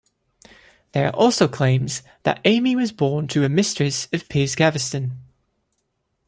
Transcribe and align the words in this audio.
There 0.93 1.05
are 1.05 1.15
also 1.15 1.47
claims 1.47 2.01
that 2.23 2.41
Amy 2.43 2.75
was 2.75 2.91
born 2.91 3.27
to 3.27 3.43
a 3.45 3.49
mistress 3.49 4.07
of 4.11 4.27
Piers 4.29 4.55
Gaveston. 4.55 5.19